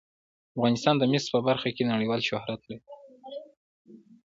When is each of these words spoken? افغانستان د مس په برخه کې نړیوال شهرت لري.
افغانستان 0.55 0.95
د 0.97 1.03
مس 1.11 1.25
په 1.33 1.39
برخه 1.47 1.69
کې 1.75 1.89
نړیوال 1.91 2.21
شهرت 2.29 2.61
لري. 2.69 2.87